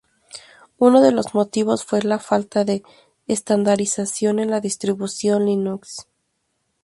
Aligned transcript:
Uno 0.79 0.99
de 1.01 1.11
los 1.11 1.35
motivos 1.35 1.85
fue 1.85 2.01
la 2.01 2.17
falta 2.17 2.65
de 2.65 2.81
estandarización 3.27 4.39
en 4.39 4.49
las 4.49 4.63
distribuciones 4.63 5.45
Linux. 5.45 6.07